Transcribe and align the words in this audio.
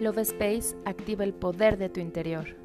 Love 0.00 0.20
Space 0.20 0.74
activa 0.86 1.24
el 1.24 1.34
poder 1.34 1.76
de 1.76 1.90
tu 1.90 2.00
interior. 2.00 2.56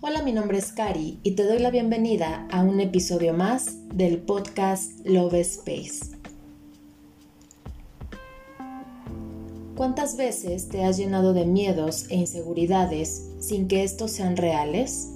Hola, 0.00 0.22
mi 0.24 0.32
nombre 0.32 0.58
es 0.58 0.72
Kari 0.72 1.20
y 1.22 1.36
te 1.36 1.44
doy 1.44 1.60
la 1.60 1.70
bienvenida 1.70 2.48
a 2.50 2.64
un 2.64 2.80
episodio 2.80 3.34
más 3.34 3.78
del 3.94 4.18
podcast 4.18 5.06
Love 5.06 5.34
Space. 5.34 6.16
¿Cuántas 9.76 10.16
veces 10.16 10.68
te 10.68 10.82
has 10.82 10.96
llenado 10.96 11.32
de 11.34 11.46
miedos 11.46 12.10
e 12.10 12.16
inseguridades 12.16 13.30
sin 13.38 13.68
que 13.68 13.84
estos 13.84 14.10
sean 14.10 14.36
reales? 14.36 15.12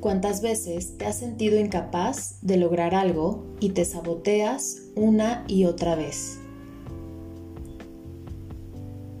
¿Cuántas 0.00 0.40
veces 0.40 0.96
te 0.96 1.04
has 1.04 1.18
sentido 1.18 1.60
incapaz 1.60 2.38
de 2.40 2.56
lograr 2.56 2.94
algo 2.94 3.44
y 3.60 3.70
te 3.70 3.84
saboteas 3.84 4.78
una 4.96 5.44
y 5.46 5.66
otra 5.66 5.94
vez? 5.94 6.38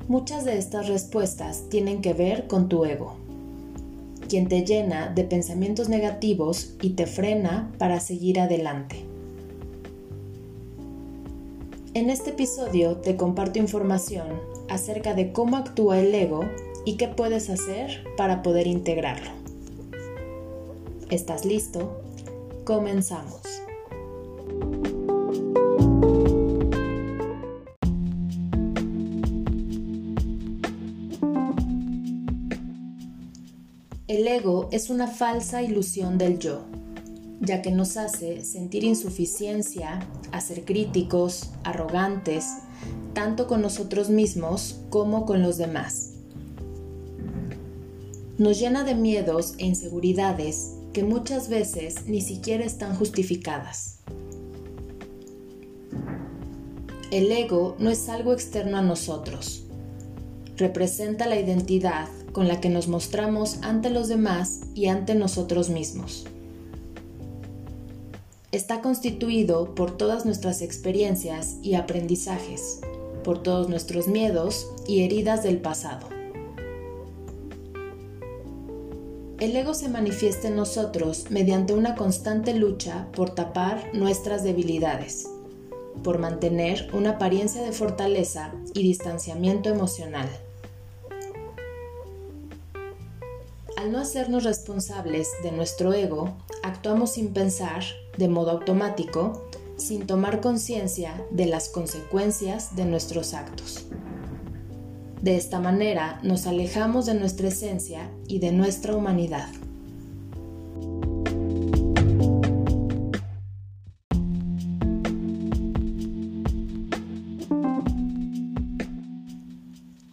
Muchas 0.08 0.46
de 0.46 0.56
estas 0.56 0.88
respuestas 0.88 1.68
tienen 1.68 2.00
que 2.00 2.14
ver 2.14 2.46
con 2.46 2.70
tu 2.70 2.86
ego, 2.86 3.16
quien 4.26 4.48
te 4.48 4.64
llena 4.64 5.10
de 5.10 5.24
pensamientos 5.24 5.90
negativos 5.90 6.72
y 6.80 6.90
te 6.90 7.06
frena 7.06 7.70
para 7.76 8.00
seguir 8.00 8.40
adelante. 8.40 9.04
En 11.92 12.08
este 12.08 12.30
episodio 12.30 12.96
te 12.96 13.16
comparto 13.16 13.58
información 13.58 14.28
acerca 14.70 15.12
de 15.12 15.32
cómo 15.32 15.58
actúa 15.58 16.00
el 16.00 16.14
ego 16.14 16.40
y 16.86 16.96
qué 16.96 17.08
puedes 17.08 17.50
hacer 17.50 18.02
para 18.16 18.40
poder 18.40 18.66
integrarlo. 18.66 19.39
¿Estás 21.10 21.44
listo? 21.44 22.02
Comenzamos. 22.64 23.42
El 34.06 34.26
ego 34.26 34.68
es 34.72 34.90
una 34.90 35.06
falsa 35.06 35.62
ilusión 35.62 36.18
del 36.18 36.38
yo 36.38 36.64
ya 37.40 37.62
que 37.62 37.70
nos 37.70 37.96
hace 37.96 38.44
sentir 38.44 38.84
insuficiencia, 38.84 40.06
a 40.30 40.40
ser 40.40 40.64
críticos, 40.64 41.50
arrogantes, 41.64 42.44
tanto 43.14 43.46
con 43.46 43.62
nosotros 43.62 44.10
mismos 44.10 44.80
como 44.90 45.24
con 45.24 45.42
los 45.42 45.56
demás. 45.56 46.12
Nos 48.38 48.58
llena 48.58 48.84
de 48.84 48.94
miedos 48.94 49.54
e 49.58 49.66
inseguridades 49.66 50.76
que 50.92 51.04
muchas 51.04 51.48
veces 51.48 52.06
ni 52.06 52.20
siquiera 52.20 52.64
están 52.64 52.96
justificadas. 52.96 53.98
El 57.10 57.30
ego 57.32 57.76
no 57.78 57.90
es 57.90 58.08
algo 58.08 58.32
externo 58.32 58.78
a 58.78 58.82
nosotros. 58.82 59.64
Representa 60.56 61.26
la 61.26 61.40
identidad 61.40 62.08
con 62.32 62.46
la 62.46 62.60
que 62.60 62.68
nos 62.68 62.86
mostramos 62.86 63.58
ante 63.62 63.90
los 63.90 64.08
demás 64.08 64.60
y 64.74 64.86
ante 64.86 65.14
nosotros 65.14 65.70
mismos 65.70 66.26
está 68.52 68.80
constituido 68.80 69.74
por 69.74 69.96
todas 69.96 70.24
nuestras 70.26 70.60
experiencias 70.62 71.56
y 71.62 71.74
aprendizajes, 71.74 72.80
por 73.22 73.42
todos 73.42 73.68
nuestros 73.68 74.08
miedos 74.08 74.66
y 74.88 75.04
heridas 75.04 75.42
del 75.42 75.58
pasado. 75.58 76.19
El 79.40 79.56
ego 79.56 79.72
se 79.72 79.88
manifiesta 79.88 80.48
en 80.48 80.56
nosotros 80.56 81.30
mediante 81.30 81.72
una 81.72 81.94
constante 81.94 82.52
lucha 82.52 83.06
por 83.12 83.30
tapar 83.30 83.88
nuestras 83.94 84.44
debilidades, 84.44 85.30
por 86.04 86.18
mantener 86.18 86.90
una 86.92 87.12
apariencia 87.12 87.62
de 87.62 87.72
fortaleza 87.72 88.52
y 88.74 88.82
distanciamiento 88.82 89.70
emocional. 89.70 90.28
Al 93.78 93.90
no 93.90 93.98
hacernos 93.98 94.44
responsables 94.44 95.30
de 95.42 95.52
nuestro 95.52 95.94
ego, 95.94 96.36
actuamos 96.62 97.12
sin 97.12 97.32
pensar, 97.32 97.82
de 98.18 98.28
modo 98.28 98.50
automático, 98.50 99.48
sin 99.78 100.06
tomar 100.06 100.42
conciencia 100.42 101.14
de 101.30 101.46
las 101.46 101.70
consecuencias 101.70 102.76
de 102.76 102.84
nuestros 102.84 103.32
actos. 103.32 103.86
De 105.22 105.36
esta 105.36 105.60
manera 105.60 106.18
nos 106.22 106.46
alejamos 106.46 107.04
de 107.04 107.12
nuestra 107.12 107.48
esencia 107.48 108.10
y 108.26 108.38
de 108.38 108.52
nuestra 108.52 108.96
humanidad. 108.96 109.48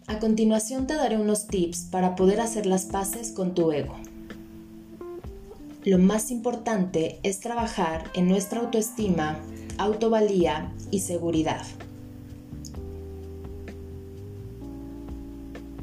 A 0.06 0.18
continuación 0.20 0.86
te 0.86 0.94
daré 0.94 1.16
unos 1.16 1.46
tips 1.46 1.88
para 1.90 2.14
poder 2.14 2.40
hacer 2.40 2.66
las 2.66 2.84
paces 2.84 3.32
con 3.32 3.54
tu 3.54 3.72
ego. 3.72 3.94
Lo 5.84 5.96
más 5.96 6.30
importante 6.30 7.18
es 7.22 7.40
trabajar 7.40 8.04
en 8.12 8.28
nuestra 8.28 8.60
autoestima, 8.60 9.38
autovalía 9.78 10.70
y 10.90 11.00
seguridad. 11.00 11.64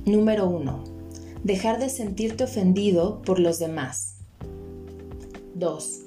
Número 0.05 0.47
1. 0.47 0.83
Dejar 1.43 1.79
de 1.79 1.89
sentirte 1.89 2.43
ofendido 2.43 3.23
por 3.23 3.39
los 3.39 3.57
demás. 3.57 4.17
2. 5.55 6.01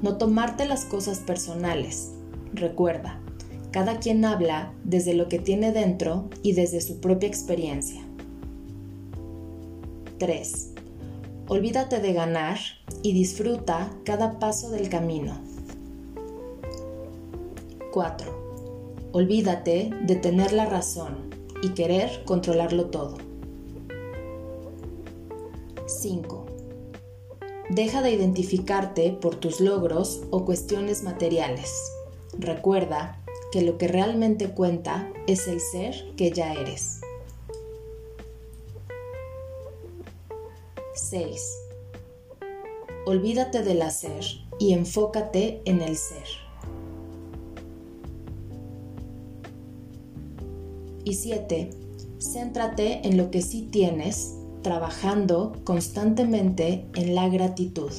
No 0.00 0.16
tomarte 0.16 0.64
las 0.64 0.86
cosas 0.86 1.18
personales. 1.18 2.12
Recuerda, 2.54 3.20
cada 3.70 3.98
quien 3.98 4.24
habla 4.24 4.72
desde 4.84 5.12
lo 5.12 5.28
que 5.28 5.38
tiene 5.38 5.70
dentro 5.70 6.30
y 6.42 6.54
desde 6.54 6.80
su 6.80 6.98
propia 7.00 7.28
experiencia. 7.28 8.00
3. 10.16 10.70
Olvídate 11.48 12.00
de 12.00 12.14
ganar 12.14 12.56
y 13.02 13.12
disfruta 13.12 13.90
cada 14.06 14.38
paso 14.38 14.70
del 14.70 14.88
camino. 14.88 15.38
4. 17.92 19.10
Olvídate 19.12 19.90
de 20.06 20.16
tener 20.16 20.54
la 20.54 20.64
razón 20.64 21.28
y 21.62 21.74
querer 21.74 22.24
controlarlo 22.24 22.86
todo. 22.86 23.31
5. 26.02 26.46
Deja 27.70 28.02
de 28.02 28.10
identificarte 28.10 29.12
por 29.12 29.36
tus 29.36 29.60
logros 29.60 30.22
o 30.30 30.44
cuestiones 30.44 31.04
materiales. 31.04 31.92
Recuerda 32.36 33.22
que 33.52 33.62
lo 33.62 33.78
que 33.78 33.86
realmente 33.86 34.48
cuenta 34.50 35.12
es 35.28 35.46
el 35.46 35.60
ser 35.60 35.94
que 36.16 36.32
ya 36.32 36.54
eres. 36.54 37.02
6. 40.94 41.58
Olvídate 43.06 43.62
del 43.62 43.82
hacer 43.82 44.24
y 44.58 44.72
enfócate 44.72 45.62
en 45.66 45.82
el 45.82 45.96
ser. 45.96 46.26
Y 51.04 51.14
7. 51.14 51.70
Céntrate 52.18 53.06
en 53.06 53.16
lo 53.16 53.30
que 53.30 53.42
sí 53.42 53.68
tienes, 53.70 54.34
trabajando 54.62 55.52
constantemente 55.64 56.86
en 56.94 57.14
la 57.14 57.28
gratitud. 57.28 57.92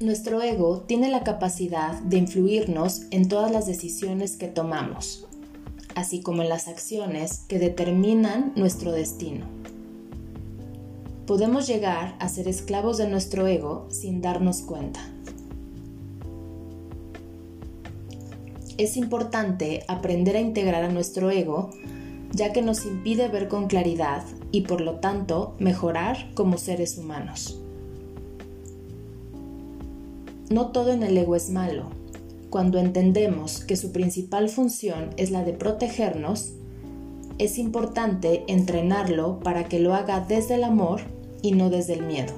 Nuestro 0.00 0.42
ego 0.42 0.80
tiene 0.80 1.08
la 1.08 1.22
capacidad 1.22 2.00
de 2.02 2.16
influirnos 2.16 3.02
en 3.12 3.28
todas 3.28 3.52
las 3.52 3.66
decisiones 3.66 4.36
que 4.36 4.48
tomamos, 4.48 5.28
así 5.94 6.22
como 6.22 6.42
en 6.42 6.48
las 6.48 6.66
acciones 6.66 7.44
que 7.48 7.60
determinan 7.60 8.52
nuestro 8.56 8.90
destino. 8.90 9.61
Podemos 11.26 11.68
llegar 11.68 12.16
a 12.18 12.28
ser 12.28 12.48
esclavos 12.48 12.98
de 12.98 13.08
nuestro 13.08 13.46
ego 13.46 13.86
sin 13.90 14.20
darnos 14.20 14.62
cuenta. 14.62 15.00
Es 18.76 18.96
importante 18.96 19.84
aprender 19.86 20.36
a 20.36 20.40
integrar 20.40 20.82
a 20.82 20.88
nuestro 20.88 21.30
ego 21.30 21.70
ya 22.32 22.52
que 22.52 22.62
nos 22.62 22.86
impide 22.86 23.28
ver 23.28 23.48
con 23.48 23.66
claridad 23.66 24.24
y 24.50 24.62
por 24.62 24.80
lo 24.80 24.96
tanto 24.96 25.54
mejorar 25.58 26.32
como 26.34 26.58
seres 26.58 26.98
humanos. 26.98 27.60
No 30.50 30.72
todo 30.72 30.92
en 30.92 31.02
el 31.02 31.16
ego 31.16 31.36
es 31.36 31.50
malo. 31.50 31.90
Cuando 32.50 32.78
entendemos 32.78 33.64
que 33.64 33.76
su 33.76 33.92
principal 33.92 34.48
función 34.48 35.10
es 35.16 35.30
la 35.30 35.44
de 35.44 35.52
protegernos, 35.52 36.52
es 37.38 37.58
importante 37.58 38.44
entrenarlo 38.48 39.40
para 39.40 39.64
que 39.64 39.78
lo 39.78 39.94
haga 39.94 40.20
desde 40.20 40.54
el 40.54 40.64
amor 40.64 41.00
y 41.42 41.52
no 41.52 41.70
desde 41.70 41.94
el 41.94 42.02
miedo. 42.02 42.32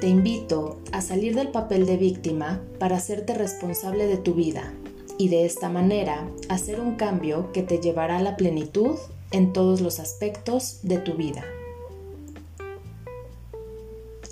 te 0.00 0.06
invito 0.06 0.78
a 0.92 1.00
salir 1.00 1.34
del 1.34 1.48
papel 1.48 1.84
de 1.84 1.96
víctima 1.96 2.60
para 2.78 2.96
hacerte 2.96 3.34
responsable 3.34 4.06
de 4.06 4.16
tu 4.16 4.34
vida 4.34 4.72
y 5.18 5.28
de 5.28 5.44
esta 5.44 5.68
manera 5.68 6.28
hacer 6.48 6.80
un 6.80 6.94
cambio 6.94 7.50
que 7.52 7.62
te 7.62 7.78
llevará 7.78 8.18
a 8.18 8.22
la 8.22 8.36
plenitud 8.36 8.96
en 9.32 9.52
todos 9.52 9.80
los 9.80 9.98
aspectos 9.98 10.80
de 10.82 10.98
tu 10.98 11.14
vida. 11.14 11.44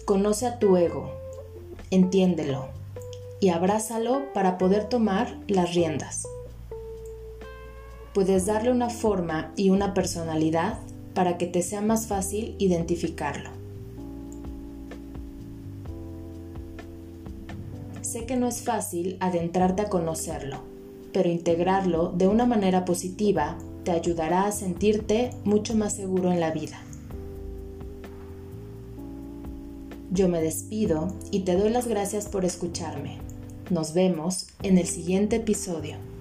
Conoce 0.05 0.47
a 0.47 0.61
tu 0.61 0.77
ego, 0.77 1.11
entiéndelo 1.91 2.69
y 3.41 3.49
abrázalo 3.49 4.33
para 4.33 4.59
poder 4.59 4.89
tomar 4.89 5.37
las 5.49 5.75
riendas. 5.75 6.29
Puedes 8.17 8.47
darle 8.47 8.73
una 8.73 8.89
forma 8.89 9.53
y 9.57 9.69
una 9.69 9.93
personalidad 9.93 10.79
para 11.13 11.37
que 11.37 11.47
te 11.47 11.61
sea 11.61 11.83
más 11.83 12.07
fácil 12.07 12.57
identificarlo. 12.59 13.51
Sé 18.01 18.25
que 18.25 18.37
no 18.37 18.49
es 18.49 18.63
fácil 18.63 19.19
adentrarte 19.21 19.83
a 19.83 19.91
conocerlo, 19.91 20.61
pero 21.13 21.29
integrarlo 21.29 22.11
de 22.11 22.27
una 22.27 22.47
manera 22.47 22.87
positiva 22.87 23.59
te 23.85 23.91
ayudará 23.91 24.47
a 24.47 24.53
sentirte 24.53 25.33
mucho 25.45 25.75
más 25.75 25.95
seguro 25.95 26.33
en 26.33 26.41
la 26.41 26.53
vida. 26.53 26.81
Yo 30.11 30.31
me 30.31 30.41
despido 30.41 31.13
y 31.31 31.41
te 31.41 31.55
doy 31.55 31.69
las 31.69 31.87
gracias 31.87 32.29
por 32.29 32.47
escucharme. 32.47 33.19
Nos 33.69 33.93
vemos 33.93 34.47
en 34.63 34.79
el 34.79 34.87
siguiente 34.87 35.37
episodio. 35.37 36.16